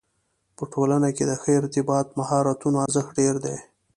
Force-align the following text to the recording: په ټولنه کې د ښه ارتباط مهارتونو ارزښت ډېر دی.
په 0.57 0.63
ټولنه 0.73 1.09
کې 1.15 1.23
د 1.27 1.31
ښه 1.41 1.49
ارتباط 1.59 2.07
مهارتونو 2.19 2.77
ارزښت 2.85 3.11
ډېر 3.19 3.35
دی. 3.45 3.57